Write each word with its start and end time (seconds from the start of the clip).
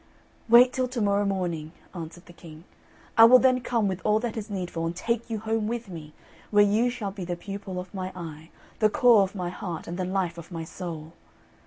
"Wait 0.49 0.73
till 0.73 0.87
to 0.87 0.99
morrow 0.99 1.25
morning," 1.25 1.73
answered 1.93 2.25
the 2.25 2.33
King; 2.33 2.63
"I 3.19 3.25
will 3.25 3.37
then 3.37 3.61
come 3.61 3.87
with 3.87 4.01
all 4.03 4.17
that 4.21 4.35
is 4.35 4.49
needful, 4.49 4.87
and 4.87 4.95
take 4.95 5.29
you 5.29 5.37
home 5.37 5.67
with 5.67 5.89
me, 5.89 6.13
where 6.49 6.63
you 6.65 6.89
shall 6.89 7.11
be 7.11 7.23
the 7.23 7.35
pupil 7.35 7.79
of 7.79 7.93
my 7.93 8.11
eye, 8.15 8.49
the 8.79 8.89
core 8.89 9.21
of 9.21 9.35
my 9.35 9.49
heart, 9.51 9.85
and 9.85 9.99
the 9.99 10.03
life 10.05 10.39
of 10.39 10.51
my 10.51 10.63
soul." 10.63 11.13